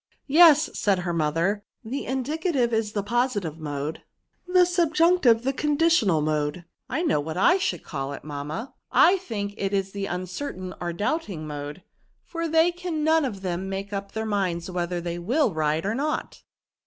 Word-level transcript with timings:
"Yes," 0.25 0.71
said 0.73 0.97
her 0.97 1.13
mother, 1.13 1.63
^< 1.87 1.91
the 1.91 2.07
indicative 2.07 2.73
is 2.73 2.93
the 2.93 3.03
positive 3.03 3.59
mode; 3.59 4.01
the 4.47 4.65
subjunctive 4.65 5.43
the 5.43 5.53
conditional 5.53 6.21
mode.'* 6.21 6.65
*' 6.75 6.89
I 6.89 7.03
know 7.03 7.19
what 7.19 7.37
I 7.37 7.59
should 7.59 7.83
call 7.83 8.11
it, 8.13 8.23
mamma; 8.23 8.73
I 8.91 9.11
224f 9.11 9.13
VERBS. 9.19 9.23
think 9.27 9.53
it 9.57 9.73
is 9.75 9.91
the 9.91 10.05
uncertain 10.07 10.73
or 10.81 10.91
doubting 10.91 11.45
mode, 11.45 11.83
for 12.23 12.47
they 12.47 12.71
can 12.71 13.03
none 13.03 13.25
of 13.25 13.41
them 13.43 13.69
make 13.69 13.93
up 13.93 14.13
their 14.13 14.25
minds 14.25 14.71
whether 14.71 15.01
they 15.01 15.19
will 15.19 15.53
ride 15.53 15.85
or 15.85 15.93
not." 15.93 16.41